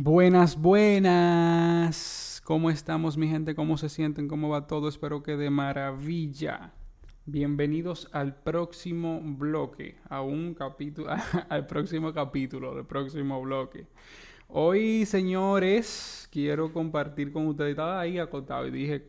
Buenas, 0.00 0.56
buenas. 0.56 2.40
¿Cómo 2.44 2.70
estamos, 2.70 3.16
mi 3.16 3.26
gente? 3.26 3.56
¿Cómo 3.56 3.76
se 3.76 3.88
sienten? 3.88 4.28
¿Cómo 4.28 4.48
va 4.48 4.68
todo? 4.68 4.88
Espero 4.88 5.24
que 5.24 5.36
de 5.36 5.50
maravilla. 5.50 6.72
Bienvenidos 7.26 8.08
al 8.12 8.36
próximo 8.36 9.20
bloque, 9.20 9.96
a 10.08 10.22
un 10.22 10.54
capítulo, 10.54 11.10
al 11.48 11.66
próximo 11.66 12.12
capítulo 12.12 12.76
del 12.76 12.86
próximo 12.86 13.42
bloque. 13.42 13.88
Hoy, 14.46 15.04
señores, 15.04 16.28
quiero 16.30 16.72
compartir 16.72 17.32
con 17.32 17.48
ustedes. 17.48 17.70
Estaba 17.70 17.98
ahí 17.98 18.20
acotado 18.20 18.68
y 18.68 18.70
dije, 18.70 19.08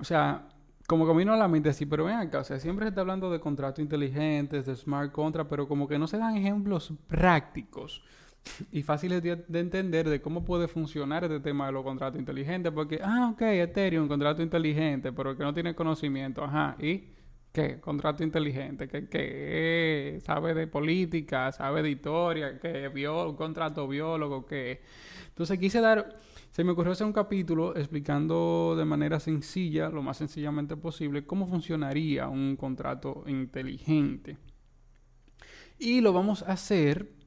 o 0.00 0.04
sea, 0.04 0.48
como 0.88 1.06
que 1.06 1.14
vino 1.14 1.32
a 1.34 1.36
la 1.36 1.46
mente 1.46 1.68
así, 1.68 1.86
pero 1.86 2.06
ven 2.06 2.16
acá, 2.16 2.40
o 2.40 2.44
sea, 2.44 2.58
siempre 2.58 2.86
se 2.86 2.88
está 2.88 3.02
hablando 3.02 3.30
de 3.30 3.38
contratos 3.38 3.78
inteligentes, 3.78 4.66
de 4.66 4.74
smart 4.74 5.12
contract, 5.12 5.48
pero 5.48 5.68
como 5.68 5.86
que 5.86 6.00
no 6.00 6.08
se 6.08 6.18
dan 6.18 6.36
ejemplos 6.36 6.92
prácticos 7.06 8.02
y 8.70 8.82
fáciles 8.82 9.22
de, 9.22 9.44
entender 9.58 10.08
de 10.08 10.20
cómo 10.20 10.44
puede 10.44 10.68
funcionar 10.68 11.24
este 11.24 11.40
tema 11.40 11.66
de 11.66 11.72
los 11.72 11.84
contratos 11.84 12.18
inteligentes, 12.18 12.72
porque, 12.72 13.00
ah, 13.02 13.30
ok, 13.32 13.42
Ethereum, 13.42 14.08
contrato 14.08 14.42
inteligente, 14.42 15.12
pero 15.12 15.36
que 15.36 15.42
no 15.42 15.54
tiene 15.54 15.74
conocimiento, 15.74 16.44
ajá, 16.44 16.76
¿y 16.80 17.04
qué? 17.52 17.80
Contrato 17.80 18.22
inteligente, 18.22 18.88
que, 18.88 19.08
que 19.08 20.18
sabe 20.24 20.54
de 20.54 20.66
política, 20.66 21.52
sabe 21.52 21.82
de 21.82 21.90
historia, 21.90 22.58
que 22.58 22.88
vio 22.88 23.30
un 23.30 23.36
contrato 23.36 23.86
biólogo, 23.88 24.44
que... 24.46 24.82
Entonces 25.28 25.58
quise 25.58 25.80
dar, 25.80 26.16
se 26.50 26.62
me 26.62 26.72
ocurrió 26.72 26.92
hacer 26.92 27.06
un 27.06 27.12
capítulo 27.12 27.76
explicando 27.76 28.74
de 28.76 28.84
manera 28.84 29.18
sencilla, 29.18 29.88
lo 29.88 30.02
más 30.02 30.16
sencillamente 30.16 30.76
posible, 30.76 31.26
cómo 31.26 31.48
funcionaría 31.48 32.28
un 32.28 32.56
contrato 32.56 33.24
inteligente. 33.26 34.36
Y 35.78 36.00
lo 36.00 36.12
vamos 36.12 36.44
a 36.44 36.52
hacer 36.52 37.23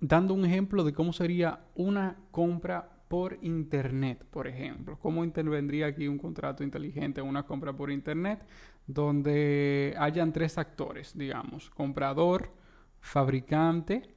dando 0.00 0.34
un 0.34 0.44
ejemplo 0.44 0.84
de 0.84 0.92
cómo 0.92 1.12
sería 1.12 1.60
una 1.74 2.16
compra 2.30 2.96
por 3.08 3.38
Internet, 3.42 4.24
por 4.30 4.46
ejemplo. 4.46 4.98
¿Cómo 4.98 5.24
intervendría 5.24 5.86
aquí 5.86 6.08
un 6.08 6.18
contrato 6.18 6.64
inteligente, 6.64 7.22
una 7.22 7.44
compra 7.44 7.72
por 7.72 7.90
Internet, 7.90 8.44
donde 8.86 9.94
hayan 9.98 10.32
tres 10.32 10.58
actores, 10.58 11.16
digamos, 11.16 11.70
comprador, 11.70 12.52
fabricante, 13.00 14.14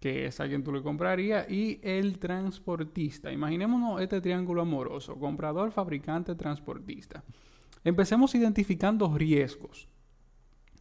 que 0.00 0.26
es 0.26 0.40
a 0.40 0.48
quien 0.48 0.64
tú 0.64 0.72
le 0.72 0.82
comprarías, 0.82 1.48
y 1.50 1.78
el 1.82 2.18
transportista. 2.18 3.30
Imaginémonos 3.30 4.00
este 4.00 4.20
triángulo 4.20 4.62
amoroso, 4.62 5.16
comprador, 5.16 5.72
fabricante, 5.72 6.34
transportista. 6.34 7.22
Empecemos 7.84 8.34
identificando 8.34 9.14
riesgos 9.16 9.88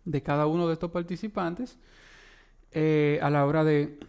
de 0.05 0.21
cada 0.23 0.47
uno 0.47 0.67
de 0.67 0.73
estos 0.73 0.91
participantes 0.91 1.77
eh, 2.71 3.19
a 3.21 3.29
la 3.29 3.45
hora 3.45 3.63
de 3.63 3.99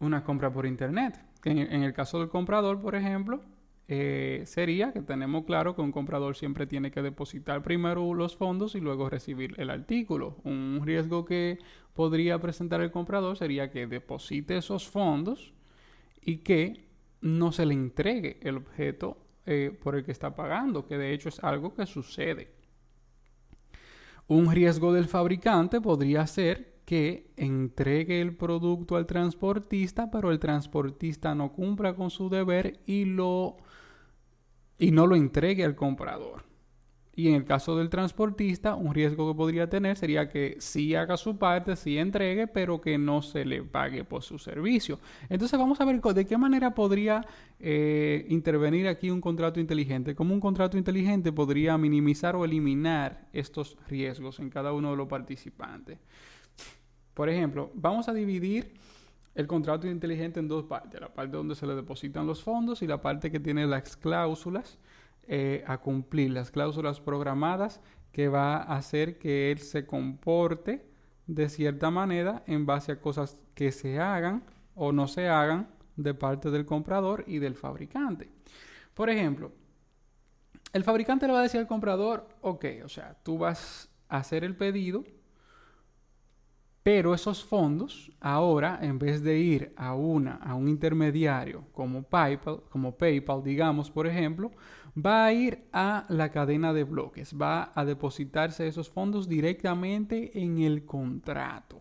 una 0.00 0.24
compra 0.24 0.52
por 0.52 0.66
internet. 0.66 1.18
En, 1.44 1.82
el 1.82 1.92
caso 1.92 2.18
del 2.18 2.28
comprador, 2.28 2.80
por 2.80 2.96
ejemplo, 2.96 3.40
eh, 3.86 4.42
sería 4.46 4.92
que 4.92 5.00
tenemos 5.00 5.44
claro 5.44 5.76
que 5.76 5.80
un 5.80 5.92
comprador 5.92 6.34
siempre 6.34 6.66
tiene 6.66 6.90
que 6.90 7.02
depositar 7.02 7.62
primero 7.62 8.14
los 8.14 8.36
fondos 8.36 8.74
y 8.74 8.80
luego 8.80 9.08
recibir 9.08 9.54
el 9.58 9.70
artículo. 9.70 10.38
Un 10.42 10.82
riesgo 10.84 11.24
que 11.24 11.58
podría 11.94 12.40
presentar 12.40 12.80
el 12.80 12.90
comprador 12.90 13.36
sería 13.36 13.70
que 13.70 13.86
deposite 13.86 14.56
esos 14.56 14.88
fondos 14.88 15.54
y 16.20 16.38
que 16.38 16.84
no 17.20 17.52
se 17.52 17.64
le 17.64 17.74
entregue 17.74 18.40
el 18.42 18.56
objeto 18.56 19.18
eh, 19.46 19.76
por 19.80 19.94
el 19.94 20.04
que 20.04 20.10
está 20.10 20.34
pagando, 20.34 20.86
que 20.86 20.98
de 20.98 21.12
hecho 21.12 21.28
es 21.28 21.42
algo 21.44 21.74
que 21.74 21.86
sucede. 21.86 22.50
Un 24.26 24.50
riesgo 24.50 24.92
del 24.92 25.06
fabricante 25.06 25.80
podría 25.80 26.26
ser 26.26 26.75
que 26.86 27.26
entregue 27.36 28.22
el 28.22 28.34
producto 28.36 28.96
al 28.96 29.06
transportista, 29.06 30.10
pero 30.10 30.30
el 30.30 30.38
transportista 30.38 31.34
no 31.34 31.52
cumpla 31.52 31.94
con 31.94 32.10
su 32.10 32.30
deber 32.30 32.80
y 32.86 33.04
lo 33.04 33.58
y 34.78 34.92
no 34.92 35.06
lo 35.06 35.16
entregue 35.16 35.64
al 35.64 35.74
comprador. 35.74 36.44
Y 37.18 37.28
en 37.28 37.34
el 37.34 37.44
caso 37.46 37.78
del 37.78 37.88
transportista, 37.88 38.74
un 38.74 38.94
riesgo 38.94 39.26
que 39.32 39.36
podría 39.36 39.70
tener 39.70 39.96
sería 39.96 40.28
que 40.28 40.56
sí 40.60 40.94
haga 40.94 41.16
su 41.16 41.38
parte, 41.38 41.74
sí 41.74 41.96
entregue, 41.96 42.46
pero 42.46 42.82
que 42.82 42.98
no 42.98 43.22
se 43.22 43.46
le 43.46 43.62
pague 43.62 44.04
por 44.04 44.22
su 44.22 44.38
servicio. 44.38 45.00
Entonces 45.30 45.58
vamos 45.58 45.80
a 45.80 45.86
ver 45.86 46.00
de 46.00 46.26
qué 46.26 46.36
manera 46.36 46.74
podría 46.74 47.26
eh, 47.58 48.26
intervenir 48.28 48.86
aquí 48.86 49.10
un 49.10 49.22
contrato 49.22 49.58
inteligente. 49.58 50.14
Cómo 50.14 50.34
un 50.34 50.40
contrato 50.40 50.76
inteligente 50.76 51.32
podría 51.32 51.78
minimizar 51.78 52.36
o 52.36 52.44
eliminar 52.44 53.26
estos 53.32 53.78
riesgos 53.88 54.38
en 54.38 54.50
cada 54.50 54.74
uno 54.74 54.90
de 54.90 54.98
los 54.98 55.08
participantes. 55.08 55.98
Por 57.16 57.30
ejemplo, 57.30 57.70
vamos 57.72 58.10
a 58.10 58.12
dividir 58.12 58.74
el 59.34 59.46
contrato 59.46 59.86
inteligente 59.86 60.38
en 60.38 60.48
dos 60.48 60.64
partes, 60.64 61.00
la 61.00 61.08
parte 61.08 61.34
donde 61.34 61.54
se 61.54 61.66
le 61.66 61.74
depositan 61.74 62.26
los 62.26 62.42
fondos 62.42 62.82
y 62.82 62.86
la 62.86 63.00
parte 63.00 63.30
que 63.30 63.40
tiene 63.40 63.66
las 63.66 63.96
cláusulas 63.96 64.78
eh, 65.26 65.64
a 65.66 65.78
cumplir, 65.78 66.32
las 66.32 66.50
cláusulas 66.50 67.00
programadas 67.00 67.80
que 68.12 68.28
va 68.28 68.58
a 68.58 68.76
hacer 68.76 69.16
que 69.16 69.50
él 69.50 69.60
se 69.60 69.86
comporte 69.86 70.84
de 71.26 71.48
cierta 71.48 71.90
manera 71.90 72.42
en 72.46 72.66
base 72.66 72.92
a 72.92 73.00
cosas 73.00 73.40
que 73.54 73.72
se 73.72 73.98
hagan 73.98 74.44
o 74.74 74.92
no 74.92 75.08
se 75.08 75.26
hagan 75.26 75.70
de 75.96 76.12
parte 76.12 76.50
del 76.50 76.66
comprador 76.66 77.24
y 77.26 77.38
del 77.38 77.54
fabricante. 77.54 78.28
Por 78.92 79.08
ejemplo, 79.08 79.52
el 80.74 80.84
fabricante 80.84 81.26
le 81.26 81.32
va 81.32 81.38
a 81.38 81.44
decir 81.44 81.60
al 81.60 81.66
comprador, 81.66 82.28
ok, 82.42 82.66
o 82.84 82.90
sea, 82.90 83.16
tú 83.22 83.38
vas 83.38 83.88
a 84.10 84.18
hacer 84.18 84.44
el 84.44 84.54
pedido, 84.54 85.02
pero 86.86 87.14
esos 87.14 87.44
fondos 87.44 88.12
ahora, 88.20 88.78
en 88.80 89.00
vez 89.00 89.20
de 89.20 89.40
ir 89.40 89.72
a 89.74 89.96
una, 89.96 90.36
a 90.36 90.54
un 90.54 90.68
intermediario 90.68 91.64
como 91.72 92.04
PayPal, 92.04 92.62
como 92.70 92.96
PayPal, 92.96 93.42
digamos, 93.42 93.90
por 93.90 94.06
ejemplo, 94.06 94.52
va 94.96 95.24
a 95.24 95.32
ir 95.32 95.66
a 95.72 96.06
la 96.08 96.30
cadena 96.30 96.72
de 96.72 96.84
bloques, 96.84 97.34
va 97.36 97.72
a 97.74 97.84
depositarse 97.84 98.68
esos 98.68 98.88
fondos 98.88 99.28
directamente 99.28 100.40
en 100.40 100.60
el 100.60 100.84
contrato. 100.84 101.80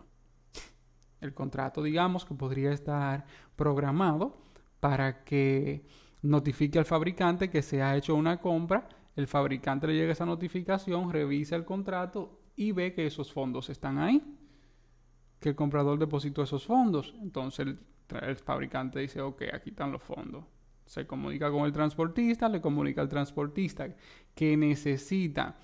El 1.22 1.36
contrato, 1.36 1.84
digamos, 1.84 2.26
que 2.26 2.34
podría 2.34 2.72
estar 2.72 3.28
programado 3.56 4.42
para 4.80 5.24
que 5.24 5.86
notifique 6.24 6.80
al 6.80 6.86
fabricante 6.86 7.52
que 7.52 7.62
se 7.62 7.84
ha 7.84 7.96
hecho 7.96 8.16
una 8.16 8.42
compra, 8.42 8.90
el 9.16 9.28
fabricante 9.28 9.86
le 9.86 9.94
llega 9.94 10.14
esa 10.14 10.26
notificación, 10.26 11.14
revisa 11.14 11.56
el 11.56 11.64
contrato 11.64 12.40
y 12.56 12.72
ve 12.72 12.96
que 12.96 13.06
esos 13.06 13.32
fondos 13.32 13.70
están 13.70 14.00
ahí 14.00 14.24
que 15.46 15.50
el 15.50 15.56
comprador 15.56 16.00
depositó 16.00 16.42
esos 16.42 16.66
fondos. 16.66 17.14
Entonces 17.22 17.68
el, 17.68 18.36
fabricante 18.38 19.00
dice, 19.00 19.22
ok, 19.22 19.44
aquí 19.54 19.70
están 19.70 19.92
los 19.92 20.02
fondos. 20.02 20.44
Se 20.86 21.06
comunica 21.06 21.52
con 21.52 21.66
el 21.66 21.72
transportista, 21.72 22.50
le 22.50 22.62
comunica 22.62 23.02
al 23.02 23.10
transportista 23.10 23.88
que 24.34 24.58
necesita 24.58 25.56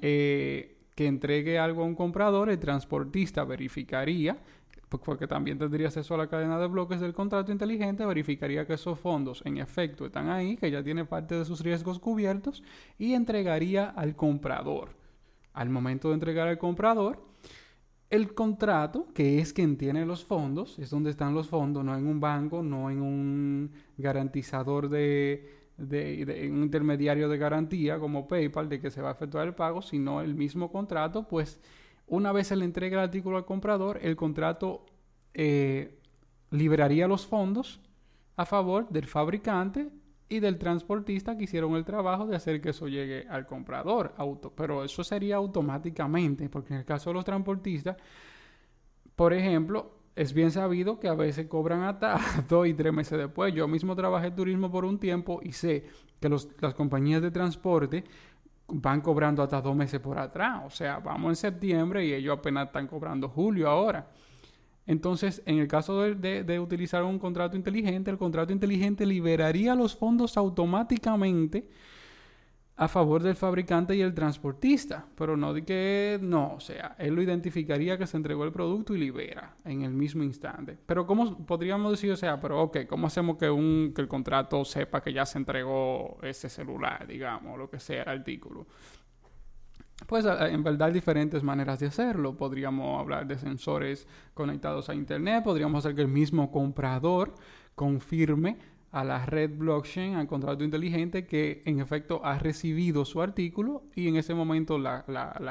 eh, 0.00 0.78
que 0.96 1.06
entregue 1.06 1.56
algo 1.56 1.82
a 1.82 1.84
un 1.84 1.94
comprador, 1.94 2.50
el 2.50 2.58
transportista 2.58 3.44
verificaría, 3.44 4.38
porque 4.88 5.28
también 5.28 5.56
tendría 5.56 5.86
acceso 5.86 6.14
a 6.14 6.18
la 6.18 6.26
cadena 6.26 6.58
de 6.58 6.66
bloques 6.66 6.98
del 7.00 7.14
contrato 7.14 7.52
inteligente, 7.52 8.04
verificaría 8.04 8.66
que 8.66 8.74
esos 8.74 8.98
fondos 8.98 9.40
en 9.44 9.58
efecto 9.58 10.06
están 10.06 10.30
ahí, 10.30 10.56
que 10.56 10.68
ya 10.68 10.82
tiene 10.82 11.04
parte 11.04 11.36
de 11.36 11.44
sus 11.44 11.60
riesgos 11.60 12.00
cubiertos 12.00 12.64
y 12.98 13.12
entregaría 13.12 13.88
al 13.88 14.16
comprador. 14.16 14.96
Al 15.52 15.70
momento 15.70 16.08
de 16.08 16.14
entregar 16.14 16.48
al 16.48 16.58
comprador, 16.58 17.24
el 18.10 18.34
contrato, 18.34 19.08
que 19.14 19.40
es 19.40 19.52
quien 19.52 19.76
tiene 19.76 20.06
los 20.06 20.24
fondos, 20.24 20.78
es 20.78 20.90
donde 20.90 21.10
están 21.10 21.34
los 21.34 21.48
fondos, 21.48 21.84
no 21.84 21.96
en 21.96 22.06
un 22.06 22.20
banco, 22.20 22.62
no 22.62 22.90
en 22.90 23.02
un 23.02 23.72
garantizador 23.96 24.88
de, 24.88 25.50
un 25.78 26.62
intermediario 26.62 27.28
de 27.28 27.38
garantía 27.38 27.98
como 27.98 28.28
PayPal 28.28 28.68
de 28.68 28.80
que 28.80 28.90
se 28.90 29.02
va 29.02 29.10
a 29.10 29.12
efectuar 29.12 29.46
el 29.46 29.54
pago, 29.54 29.82
sino 29.82 30.20
el 30.20 30.34
mismo 30.34 30.70
contrato, 30.70 31.26
pues 31.26 31.60
una 32.06 32.32
vez 32.32 32.46
se 32.48 32.56
le 32.56 32.64
entrega 32.64 32.98
el 32.98 33.04
artículo 33.04 33.36
al 33.36 33.44
comprador, 33.44 33.98
el 34.00 34.14
contrato 34.14 34.86
eh, 35.34 35.98
liberaría 36.50 37.08
los 37.08 37.26
fondos 37.26 37.80
a 38.36 38.46
favor 38.46 38.88
del 38.88 39.06
fabricante 39.06 39.90
y 40.28 40.40
del 40.40 40.58
transportista 40.58 41.36
que 41.36 41.44
hicieron 41.44 41.74
el 41.76 41.84
trabajo 41.84 42.26
de 42.26 42.36
hacer 42.36 42.60
que 42.60 42.70
eso 42.70 42.88
llegue 42.88 43.26
al 43.28 43.46
comprador. 43.46 44.14
Auto, 44.16 44.52
pero 44.54 44.84
eso 44.84 45.04
sería 45.04 45.36
automáticamente, 45.36 46.48
porque 46.48 46.74
en 46.74 46.80
el 46.80 46.86
caso 46.86 47.10
de 47.10 47.14
los 47.14 47.24
transportistas, 47.24 47.96
por 49.14 49.32
ejemplo, 49.32 49.92
es 50.16 50.32
bien 50.32 50.50
sabido 50.50 50.98
que 50.98 51.08
a 51.08 51.14
veces 51.14 51.46
cobran 51.46 51.82
hasta 51.82 52.18
dos 52.48 52.66
y 52.66 52.74
tres 52.74 52.92
meses 52.92 53.18
después. 53.18 53.54
Yo 53.54 53.68
mismo 53.68 53.94
trabajé 53.94 54.30
turismo 54.30 54.70
por 54.70 54.84
un 54.84 54.98
tiempo 54.98 55.40
y 55.42 55.52
sé 55.52 55.84
que 56.20 56.28
las 56.28 56.74
compañías 56.74 57.22
de 57.22 57.30
transporte 57.30 58.04
van 58.68 59.00
cobrando 59.00 59.42
hasta 59.42 59.60
dos 59.60 59.76
meses 59.76 60.00
por 60.00 60.18
atrás. 60.18 60.62
O 60.66 60.70
sea, 60.70 60.98
vamos 60.98 61.30
en 61.30 61.36
septiembre 61.36 62.04
y 62.04 62.14
ellos 62.14 62.38
apenas 62.38 62.66
están 62.66 62.88
cobrando 62.88 63.28
julio 63.28 63.68
ahora. 63.68 64.08
Entonces, 64.86 65.42
en 65.46 65.58
el 65.58 65.66
caso 65.66 66.00
de, 66.02 66.60
utilizar 66.60 67.02
un 67.02 67.18
contrato 67.18 67.56
inteligente, 67.56 68.10
el 68.10 68.18
contrato 68.18 68.52
inteligente 68.52 69.04
liberaría 69.04 69.74
los 69.74 69.96
fondos 69.96 70.36
automáticamente 70.36 71.68
a 72.78 72.88
favor 72.88 73.22
del 73.22 73.36
fabricante 73.36 73.96
y 73.96 74.02
el 74.02 74.14
transportista, 74.14 75.06
pero 75.16 75.34
no 75.36 75.54
de 75.54 75.64
que 75.64 76.18
no, 76.20 76.54
o 76.54 76.60
sea, 76.60 76.94
él 76.98 77.14
lo 77.14 77.22
identificaría 77.22 77.96
que 77.96 78.06
se 78.06 78.18
entregó 78.18 78.44
el 78.44 78.52
producto 78.52 78.94
y 78.94 78.98
libera 78.98 79.56
en 79.64 79.82
el 79.82 79.92
mismo 79.92 80.22
instante. 80.22 80.76
Pero 80.84 81.06
cómo 81.06 81.38
podríamos 81.46 81.92
decir, 81.92 82.12
o 82.12 82.16
sea, 82.16 82.38
pero 82.38 82.62
ok, 82.64 82.80
¿cómo 82.86 83.06
hacemos 83.06 83.38
que 83.38 83.48
un 83.48 83.92
que 83.94 84.02
el 84.02 84.08
contrato 84.08 84.62
sepa 84.64 85.02
que 85.02 85.12
ya 85.12 85.24
se 85.24 85.38
entregó 85.38 86.18
ese 86.22 86.50
celular, 86.50 87.06
digamos, 87.06 87.58
lo 87.58 87.70
que 87.70 87.80
sea 87.80 88.02
el 88.02 88.08
artículo? 88.10 88.66
Pues 90.04 90.26
en 90.26 90.62
verdad 90.62 90.88
hay 90.88 90.94
diferentes 90.94 91.42
maneras 91.42 91.80
de 91.80 91.86
hacerlo. 91.86 92.36
Podríamos 92.36 93.00
hablar 93.00 93.26
de 93.26 93.38
sensores 93.38 94.06
conectados 94.34 94.90
a 94.90 94.94
internet, 94.94 95.42
podríamos 95.42 95.84
hacer 95.84 95.96
que 95.96 96.02
el 96.02 96.08
mismo 96.08 96.50
comprador 96.50 97.34
confirme 97.74 98.58
a 98.92 99.04
la 99.04 99.26
red 99.26 99.50
blockchain, 99.50 100.14
al 100.14 100.26
contrato 100.26 100.64
inteligente, 100.64 101.26
que 101.26 101.60
en 101.66 101.80
efecto 101.80 102.24
ha 102.24 102.38
recibido 102.38 103.04
su 103.04 103.20
artículo 103.20 103.84
y 103.94 104.08
en 104.08 104.16
ese 104.16 104.32
momento 104.32 104.78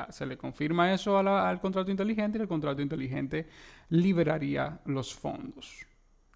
se 0.09 0.25
le 0.25 0.37
confirma 0.37 0.93
eso 0.93 1.17
al 1.17 1.59
contrato 1.59 1.91
inteligente 1.91 2.37
y 2.37 2.41
el 2.41 2.47
contrato 2.47 2.81
inteligente 2.81 3.47
liberaría 3.89 4.79
los 4.85 5.13
fondos 5.13 5.85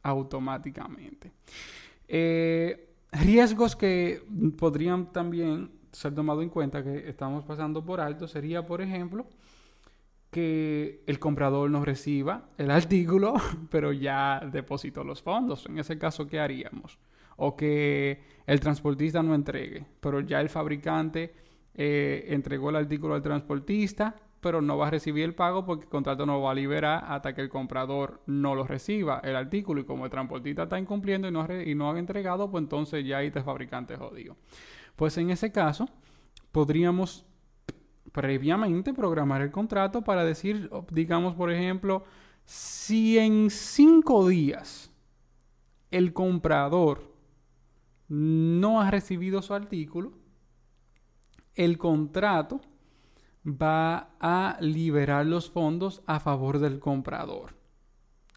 automáticamente. 0.04 1.32
Eh, 2.08 2.94
riesgos 3.12 3.76
que 3.76 4.24
podrían 4.58 5.12
también 5.12 5.79
ser 5.92 6.14
tomados 6.14 6.44
en 6.44 6.50
cuenta 6.50 6.84
que 6.84 7.10
estamos 7.10 7.44
pasando 7.44 7.84
por 7.84 8.00
alto 8.00 8.28
sería, 8.28 8.66
por 8.66 8.82
ejemplo, 8.82 9.26
que 10.32 11.04
el 11.08 11.20
comprador 11.20 11.70
no 11.70 11.84
reciba 11.84 12.50
el 12.58 12.72
artículo, 12.72 13.34
pero 13.70 13.92
ya 13.92 14.42
depositó 14.52 15.04
los 15.04 15.22
fondos. 15.22 15.66
En 15.66 15.80
ese 15.80 15.98
caso, 15.98 16.28
¿qué 16.28 16.40
haríamos? 16.40 17.00
O 17.38 17.56
que 17.56 18.22
el 18.46 18.60
transportista 18.60 19.24
no 19.24 19.34
entregue, 19.34 19.86
pero 20.00 20.20
ya 20.20 20.42
el 20.42 20.50
fabricante 20.50 21.34
eh, 21.74 22.26
entregó 22.30 22.70
el 22.70 22.76
artículo 22.76 23.16
al 23.16 23.22
transportista, 23.22 24.16
pero 24.42 24.62
no 24.62 24.78
va 24.78 24.88
a 24.88 24.92
recibir 24.92 25.26
el 25.26 25.36
pago 25.36 25.66
porque 25.66 25.84
el 25.84 25.90
contrato 25.90 26.26
no 26.26 26.42
va 26.42 26.52
a 26.52 26.54
liberar 26.54 27.04
hasta 27.08 27.34
que 27.34 27.42
el 27.42 27.50
comprador 27.50 28.22
no 28.26 28.56
lo 28.56 28.66
reciba 28.66 29.22
el 29.24 29.36
artículo. 29.36 29.82
Y 29.82 29.84
como 29.86 30.06
el 30.06 30.12
transportista 30.12 30.64
está 30.64 30.80
incumpliendo 30.80 31.28
y 31.28 31.32
no, 31.32 31.46
y 31.66 31.76
no 31.76 31.92
ha 31.92 32.00
entregado, 32.00 32.50
pues 32.50 32.64
entonces 32.64 33.06
ya 33.06 33.18
ahí 33.18 33.28
está 33.28 33.40
el 33.40 33.46
fabricante 33.46 33.98
jodido. 33.98 34.38
Pues 35.00 35.18
en 35.18 35.30
ese 35.30 35.50
caso, 35.50 35.88
podríamos 36.52 37.26
previamente 38.12 38.94
programar 38.94 39.42
el 39.42 39.50
contrato 39.50 40.02
para 40.02 40.26
decir, 40.26 40.70
digamos, 40.92 41.36
por 41.36 41.54
ejemplo, 41.54 42.04
si 42.44 43.18
en 43.18 43.50
cinco 43.50 44.28
días 44.28 44.92
el 45.90 46.12
comprador 46.12 47.16
no 48.10 48.82
ha 48.82 48.92
recibido 48.92 49.42
su 49.42 49.54
artículo, 49.54 50.12
el 51.56 51.78
contrato 51.78 52.60
va 53.48 54.10
a 54.20 54.58
liberar 54.60 55.26
los 55.26 55.50
fondos 55.50 56.04
a 56.08 56.20
favor 56.20 56.60
del 56.60 56.82
comprador 56.82 57.59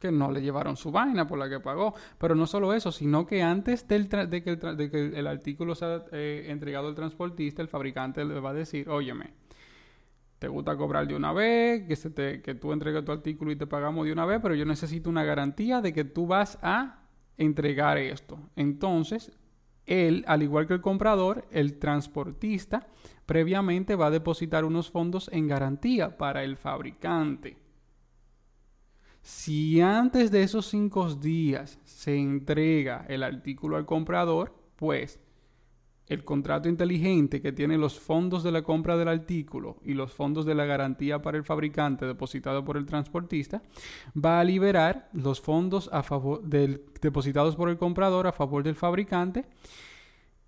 que 0.02 0.10
no 0.10 0.32
le 0.32 0.42
llevaron 0.42 0.76
su 0.76 0.90
vaina 0.90 1.28
por 1.28 1.38
la 1.38 1.48
que 1.48 1.60
pagó. 1.60 1.94
Pero 2.18 2.34
no 2.34 2.46
solo 2.46 2.74
eso, 2.74 2.90
sino 2.90 3.24
que 3.24 3.40
antes 3.40 3.86
del 3.86 4.08
de, 4.08 4.42
que 4.42 4.50
el 4.50 4.76
de, 4.76 4.90
que 4.90 5.18
el 5.18 5.26
artículo 5.28 5.76
sea 5.76 6.04
eh, 6.10 6.46
entregado 6.48 6.88
al 6.88 6.96
transportista, 6.96 7.62
el 7.62 7.68
fabricante 7.68 8.24
le 8.24 8.40
va 8.40 8.50
a 8.50 8.54
decir, 8.54 8.88
óyeme, 8.88 9.32
te 10.40 10.48
gusta 10.48 10.76
cobrar 10.76 11.06
de 11.06 11.14
una 11.14 11.32
vez, 11.32 11.86
que, 11.86 11.94
se 11.94 12.10
te, 12.10 12.42
que 12.42 12.56
tú 12.56 12.72
entregues 12.72 13.04
tu 13.04 13.12
artículo 13.12 13.52
y 13.52 13.56
te 13.56 13.68
pagamos 13.68 14.04
de 14.06 14.12
una 14.12 14.26
vez, 14.26 14.40
pero 14.42 14.56
yo 14.56 14.64
necesito 14.64 15.08
una 15.08 15.22
garantía 15.22 15.80
de 15.80 15.92
que 15.92 16.04
tú 16.04 16.26
vas 16.26 16.58
a 16.62 17.04
entregar 17.36 17.96
esto. 17.96 18.40
Entonces, 18.56 19.30
él, 19.86 20.24
al 20.26 20.42
igual 20.42 20.66
que 20.66 20.74
el 20.74 20.80
comprador, 20.80 21.46
el 21.52 21.78
transportista, 21.78 22.88
previamente 23.24 23.94
va 23.94 24.06
a 24.06 24.10
depositar 24.10 24.64
unos 24.64 24.90
fondos 24.90 25.30
en 25.32 25.46
garantía 25.46 26.18
para 26.18 26.42
el 26.42 26.56
fabricante. 26.56 27.61
Si 29.22 29.80
antes 29.80 30.30
de 30.32 30.42
esos 30.42 30.66
cinco 30.66 31.14
días 31.14 31.78
se 31.84 32.16
entrega 32.16 33.06
el 33.08 33.22
artículo 33.22 33.76
al 33.76 33.86
comprador, 33.86 34.52
pues 34.76 35.20
el 36.08 36.24
contrato 36.24 36.68
inteligente 36.68 37.40
que 37.40 37.52
tiene 37.52 37.78
los 37.78 37.98
fondos 38.00 38.42
de 38.42 38.50
la 38.50 38.62
compra 38.62 38.96
del 38.96 39.08
artículo 39.08 39.76
y 39.84 39.94
los 39.94 40.12
fondos 40.12 40.44
de 40.44 40.56
la 40.56 40.64
garantía 40.64 41.22
para 41.22 41.38
el 41.38 41.44
fabricante 41.44 42.04
depositado 42.04 42.64
por 42.64 42.76
el 42.76 42.84
transportista 42.84 43.62
va 44.14 44.40
a 44.40 44.44
liberar 44.44 45.08
los 45.12 45.40
fondos 45.40 45.88
a 45.92 46.02
favor 46.02 46.42
del, 46.42 46.84
depositados 47.00 47.54
por 47.54 47.70
el 47.70 47.78
comprador 47.78 48.26
a 48.26 48.32
favor 48.32 48.64
del 48.64 48.74
fabricante 48.74 49.46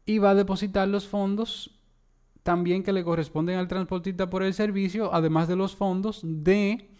y 0.04 0.18
va 0.18 0.30
a 0.30 0.34
depositar 0.34 0.88
los 0.88 1.06
fondos 1.06 1.80
también 2.42 2.82
que 2.82 2.92
le 2.92 3.04
corresponden 3.04 3.56
al 3.56 3.68
transportista 3.68 4.28
por 4.28 4.42
el 4.42 4.52
servicio, 4.52 5.14
además 5.14 5.48
de 5.48 5.56
los 5.56 5.74
fondos 5.74 6.20
de 6.22 6.90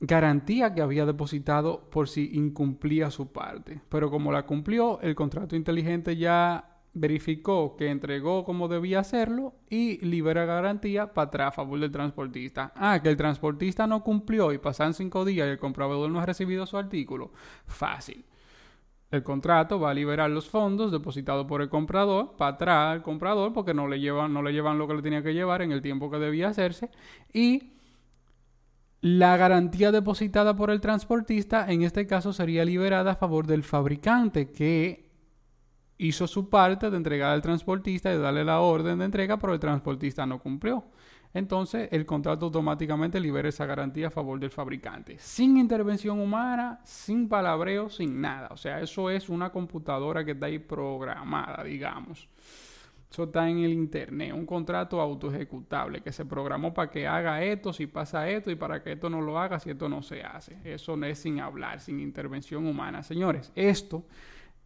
garantía 0.00 0.74
que 0.74 0.80
había 0.80 1.06
depositado 1.06 1.88
por 1.90 2.08
si 2.08 2.30
incumplía 2.32 3.10
su 3.10 3.30
parte. 3.32 3.80
Pero 3.88 4.10
como 4.10 4.32
la 4.32 4.46
cumplió, 4.46 5.00
el 5.00 5.14
contrato 5.14 5.56
inteligente 5.56 6.16
ya 6.16 6.66
verificó 6.92 7.76
que 7.76 7.88
entregó 7.88 8.44
como 8.44 8.66
debía 8.66 9.00
hacerlo 9.00 9.54
y 9.68 10.04
libera 10.04 10.44
garantía 10.44 11.12
para 11.12 11.28
atrás 11.28 11.48
a 11.48 11.52
favor 11.52 11.78
del 11.78 11.92
transportista. 11.92 12.72
Ah, 12.74 13.00
que 13.02 13.10
el 13.10 13.16
transportista 13.16 13.86
no 13.86 14.02
cumplió 14.02 14.52
y 14.52 14.58
pasan 14.58 14.94
cinco 14.94 15.24
días 15.24 15.46
y 15.46 15.50
el 15.50 15.58
comprador 15.58 16.10
no 16.10 16.18
ha 16.18 16.26
recibido 16.26 16.66
su 16.66 16.76
artículo. 16.76 17.30
Fácil. 17.66 18.24
El 19.10 19.22
contrato 19.24 19.80
va 19.80 19.90
a 19.90 19.94
liberar 19.94 20.30
los 20.30 20.48
fondos 20.48 20.92
depositados 20.92 21.46
por 21.46 21.62
el 21.62 21.68
comprador 21.68 22.36
para 22.36 22.54
atrás 22.54 22.92
al 22.92 23.02
comprador 23.02 23.52
porque 23.52 23.74
no 23.74 23.88
le 23.88 23.98
llevan, 23.98 24.32
no 24.32 24.40
le 24.40 24.52
llevan 24.52 24.78
lo 24.78 24.86
que 24.86 24.94
le 24.94 25.02
tenía 25.02 25.22
que 25.22 25.34
llevar 25.34 25.62
en 25.62 25.72
el 25.72 25.82
tiempo 25.82 26.10
que 26.10 26.18
debía 26.18 26.48
hacerse 26.48 26.90
y 27.32 27.72
la 29.00 29.36
garantía 29.36 29.92
depositada 29.92 30.54
por 30.54 30.70
el 30.70 30.80
transportista 30.80 31.70
en 31.70 31.82
este 31.82 32.06
caso 32.06 32.32
sería 32.32 32.64
liberada 32.64 33.12
a 33.12 33.16
favor 33.16 33.46
del 33.46 33.62
fabricante 33.62 34.50
que 34.50 35.10
hizo 35.96 36.26
su 36.26 36.48
parte 36.48 36.90
de 36.90 36.96
entregar 36.96 37.30
al 37.30 37.42
transportista 37.42 38.12
y 38.12 38.18
darle 38.18 38.44
la 38.44 38.60
orden 38.60 38.98
de 38.98 39.04
entrega, 39.06 39.38
pero 39.38 39.54
el 39.54 39.60
transportista 39.60 40.26
no 40.26 40.38
cumplió. 40.38 40.84
Entonces 41.32 41.88
el 41.92 42.06
contrato 42.06 42.46
automáticamente 42.46 43.20
libera 43.20 43.48
esa 43.48 43.64
garantía 43.64 44.08
a 44.08 44.10
favor 44.10 44.40
del 44.40 44.50
fabricante. 44.50 45.16
Sin 45.18 45.56
intervención 45.56 46.18
humana, 46.18 46.80
sin 46.84 47.28
palabreo, 47.28 47.88
sin 47.88 48.20
nada. 48.20 48.48
O 48.50 48.56
sea, 48.56 48.80
eso 48.80 49.10
es 49.10 49.28
una 49.28 49.50
computadora 49.50 50.24
que 50.24 50.32
está 50.32 50.46
ahí 50.46 50.58
programada, 50.58 51.62
digamos. 51.62 52.28
Eso 53.10 53.24
está 53.24 53.48
en 53.50 53.58
el 53.58 53.72
internet, 53.72 54.32
un 54.32 54.46
contrato 54.46 55.00
auto 55.00 55.32
ejecutable 55.32 56.00
que 56.00 56.12
se 56.12 56.24
programó 56.24 56.72
para 56.72 56.90
que 56.90 57.08
haga 57.08 57.42
esto 57.42 57.72
si 57.72 57.88
pasa 57.88 58.28
esto 58.28 58.52
y 58.52 58.54
para 58.54 58.84
que 58.84 58.92
esto 58.92 59.10
no 59.10 59.20
lo 59.20 59.36
haga 59.36 59.58
si 59.58 59.70
esto 59.70 59.88
no 59.88 60.00
se 60.00 60.22
hace. 60.22 60.56
Eso 60.62 60.96
no 60.96 61.06
es 61.06 61.18
sin 61.18 61.40
hablar, 61.40 61.80
sin 61.80 61.98
intervención 61.98 62.66
humana. 62.66 63.02
Señores, 63.02 63.50
esto 63.56 64.04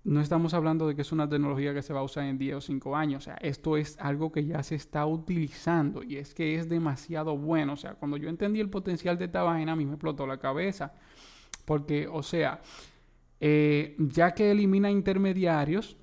no 0.04 0.21
estamos 0.21 0.52
hablando 0.52 0.87
de 0.87 0.95
que 0.95 1.00
es 1.00 1.12
una 1.12 1.26
tecnología 1.26 1.73
que 1.73 1.80
se 1.80 1.95
va 1.95 2.00
a 2.00 2.02
usar 2.02 2.25
en 2.25 2.37
10 2.37 2.57
o 2.57 2.61
5 2.61 2.95
años. 2.95 3.23
O 3.23 3.25
sea, 3.25 3.37
esto 3.37 3.78
es 3.78 3.99
algo 3.99 4.30
que 4.30 4.45
ya 4.45 4.62
se 4.62 4.75
está 4.75 5.07
utilizando 5.07 6.02
y 6.02 6.16
es 6.16 6.35
que 6.35 6.57
es 6.57 6.68
demasiado 6.68 7.38
bueno. 7.38 7.73
O 7.73 7.76
sea, 7.76 7.95
cuando 7.95 8.18
yo 8.18 8.28
entendí 8.28 8.61
el 8.61 8.68
potencial 8.68 9.16
de 9.16 9.25
esta 9.25 9.42
vaina, 9.42 9.73
a 9.73 9.76
mí 9.76 9.87
me 9.87 9.95
explotó 9.95 10.26
la 10.26 10.37
cabeza. 10.37 10.92
Porque, 11.64 12.07
o 12.07 12.23
sea, 12.23 12.61
eh, 13.40 13.97
ya 13.99 14.35
que 14.35 14.50
elimina 14.50 14.90
intermediarios, 14.90 15.97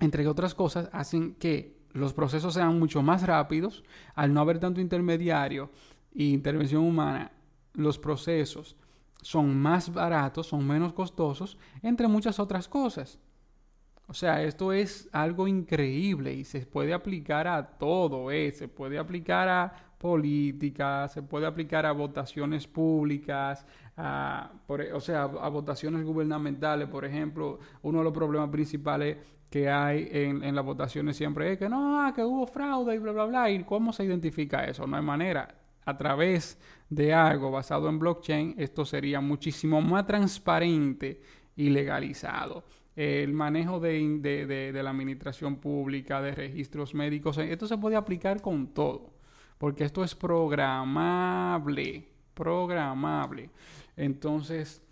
entre 0.00 0.26
otras 0.26 0.54
cosas, 0.54 0.88
hacen 0.92 1.34
que 1.34 1.75
los 1.96 2.12
procesos 2.12 2.54
sean 2.54 2.78
mucho 2.78 3.02
más 3.02 3.26
rápidos. 3.26 3.82
Al 4.14 4.32
no 4.32 4.40
haber 4.40 4.58
tanto 4.58 4.80
intermediario 4.80 5.70
e 6.14 6.24
intervención 6.24 6.82
humana, 6.82 7.32
los 7.74 7.98
procesos 7.98 8.76
son 9.22 9.56
más 9.56 9.92
baratos, 9.92 10.46
son 10.46 10.66
menos 10.66 10.92
costosos, 10.92 11.58
entre 11.82 12.06
muchas 12.06 12.38
otras 12.38 12.68
cosas. 12.68 13.18
O 14.08 14.14
sea, 14.14 14.42
esto 14.42 14.72
es 14.72 15.08
algo 15.12 15.48
increíble 15.48 16.32
y 16.32 16.44
se 16.44 16.60
puede 16.64 16.94
aplicar 16.94 17.48
a 17.48 17.78
todo, 17.78 18.30
¿eh? 18.30 18.52
se 18.52 18.68
puede 18.68 18.98
aplicar 18.98 19.48
a 19.48 19.95
política, 19.98 21.08
se 21.08 21.22
puede 21.22 21.46
aplicar 21.46 21.86
a 21.86 21.92
votaciones 21.92 22.66
públicas, 22.66 23.66
a, 23.96 24.52
e, 24.68 24.92
o 24.92 25.00
sea, 25.00 25.22
a 25.22 25.48
votaciones 25.48 26.04
gubernamentales, 26.04 26.88
por 26.88 27.04
ejemplo, 27.04 27.58
uno 27.82 27.98
de 27.98 28.04
los 28.04 28.12
problemas 28.12 28.50
principales 28.50 29.16
que 29.50 29.70
hay 29.70 30.08
en, 30.10 30.42
en 30.42 30.54
las 30.54 30.64
votaciones 30.64 31.16
siempre 31.16 31.52
es 31.52 31.58
que 31.58 31.68
no, 31.68 32.00
ah, 32.00 32.12
que 32.14 32.22
hubo 32.22 32.46
fraude 32.46 32.94
y 32.94 32.98
bla, 32.98 33.12
bla, 33.12 33.24
bla. 33.24 33.50
¿Y 33.50 33.64
cómo 33.64 33.92
se 33.92 34.04
identifica 34.04 34.64
eso? 34.64 34.86
No 34.86 34.96
hay 34.96 35.02
manera. 35.02 35.54
A 35.84 35.96
través 35.96 36.58
de 36.90 37.14
algo 37.14 37.50
basado 37.50 37.88
en 37.88 37.98
blockchain, 37.98 38.54
esto 38.58 38.84
sería 38.84 39.20
muchísimo 39.20 39.80
más 39.80 40.06
transparente 40.06 41.20
y 41.54 41.70
legalizado. 41.70 42.64
El 42.96 43.32
manejo 43.34 43.78
de, 43.78 44.18
de, 44.20 44.72
de, 44.72 44.82
la 44.82 44.90
administración 44.90 45.56
pública, 45.56 46.20
de 46.22 46.34
registros 46.34 46.94
médicos, 46.94 47.38
esto 47.38 47.66
se 47.66 47.76
puede 47.76 47.94
aplicar 47.94 48.40
con 48.40 48.68
todo, 48.68 49.10
porque 49.58 49.84
esto 49.84 50.04
es 50.04 50.14
programable, 50.14 52.08
programable. 52.34 53.50
Entonces, 53.96 54.82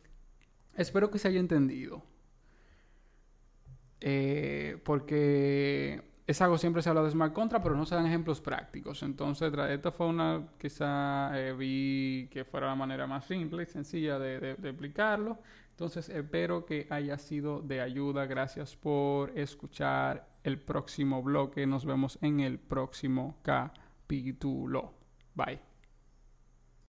espero 0.77 1.11
que 1.11 1.19
se 1.19 1.29
haya 1.29 1.41
entendido. 1.41 2.03
Eh, 4.01 4.79
porque 4.85 6.03
es 6.27 6.41
algo 6.41 6.59
siempre 6.59 6.83
se 6.83 6.89
habla 6.89 7.03
de 7.03 7.11
smart 7.11 7.33
contract, 7.33 7.63
pero 7.63 7.77
no 7.77 7.85
se 7.85 7.95
dan 7.95 8.07
ejemplos 8.07 8.41
prácticos. 8.41 9.03
Entonces, 9.03 9.53
esta 9.71 9.93
fue 9.93 10.07
una, 10.07 10.49
quizá 10.59 11.31
eh, 11.39 11.53
vi 11.53 12.29
que 12.31 12.45
fuera 12.45 12.69
la 12.69 12.75
manera 12.75 13.07
más 13.07 13.27
simple 13.27 13.65
y 13.65 13.67
sencilla 13.67 14.19
de, 14.19 14.57
de, 14.57 14.69
explicarlo. 14.71 15.39
Entonces, 15.71 16.09
espero 16.09 16.65
que 16.65 16.87
haya 16.91 17.19
sido 17.19 17.61
de 17.61 17.81
ayuda. 17.81 18.27
Gracias 18.27 18.77
por 18.77 19.37
escuchar 19.39 20.29
el 20.43 20.59
próximo 20.59 21.23
bloque. 21.23 21.67
Nos 21.67 21.85
vemos 21.85 22.19
en 22.23 22.41
el 22.41 22.59
próximo 22.59 23.37
capítulo. 24.07 24.93
Bye. 25.35 25.74